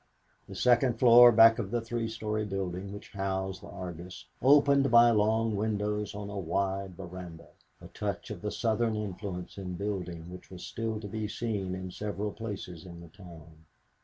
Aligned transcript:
The 0.49 0.55
second 0.55 0.97
floor 0.97 1.31
back 1.31 1.59
of 1.59 1.69
the 1.69 1.79
three 1.79 2.07
story 2.07 2.43
building 2.43 2.91
which 2.91 3.11
housed 3.11 3.61
the 3.61 3.67
Argus 3.67 4.25
opened 4.41 4.89
by 4.89 5.11
long 5.11 5.55
windows 5.55 6.15
on 6.15 6.25
to 6.25 6.33
a 6.33 6.39
wide 6.39 6.97
veranda, 6.97 7.49
a 7.79 7.87
touch 7.89 8.31
of 8.31 8.41
the 8.41 8.49
Southern 8.49 8.95
influence 8.95 9.59
in 9.59 9.75
building 9.75 10.31
which 10.31 10.49
was 10.49 10.65
still 10.65 10.99
to 11.01 11.07
be 11.07 11.27
seen 11.27 11.75
in 11.75 11.91
several 11.91 12.31
places 12.31 12.83
in 12.83 12.99
the 12.99 13.09
town. 13.09 13.65